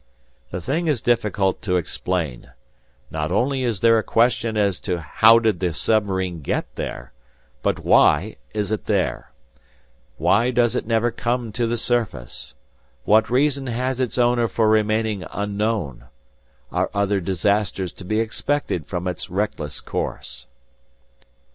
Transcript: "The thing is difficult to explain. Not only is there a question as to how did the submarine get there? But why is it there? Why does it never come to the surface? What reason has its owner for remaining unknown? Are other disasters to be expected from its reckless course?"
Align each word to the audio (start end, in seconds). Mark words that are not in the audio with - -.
"The 0.49 0.59
thing 0.59 0.87
is 0.87 0.99
difficult 0.99 1.61
to 1.61 1.75
explain. 1.77 2.53
Not 3.11 3.31
only 3.31 3.61
is 3.63 3.81
there 3.81 3.99
a 3.99 4.03
question 4.03 4.57
as 4.57 4.79
to 4.79 4.99
how 4.99 5.37
did 5.37 5.59
the 5.59 5.75
submarine 5.75 6.41
get 6.41 6.65
there? 6.73 7.13
But 7.61 7.77
why 7.85 8.37
is 8.51 8.71
it 8.71 8.87
there? 8.87 9.31
Why 10.17 10.49
does 10.49 10.75
it 10.75 10.87
never 10.87 11.11
come 11.11 11.51
to 11.51 11.67
the 11.67 11.77
surface? 11.77 12.55
What 13.05 13.29
reason 13.29 13.67
has 13.67 13.99
its 13.99 14.17
owner 14.17 14.47
for 14.47 14.67
remaining 14.67 15.23
unknown? 15.31 16.05
Are 16.71 16.89
other 16.95 17.19
disasters 17.19 17.91
to 17.91 18.03
be 18.03 18.19
expected 18.19 18.87
from 18.87 19.07
its 19.07 19.29
reckless 19.29 19.79
course?" 19.81 20.47